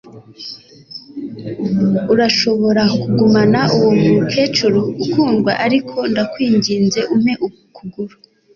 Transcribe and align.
Urashobora 2.13 2.81
kugumana 3.01 3.59
uwo 3.75 3.89
mukecuru 4.01 4.79
ukundwa 5.03 5.51
ariko 5.65 5.97
ndakwinginze 6.11 6.99
umpe 7.13 7.33
ukuguru. 7.47 8.15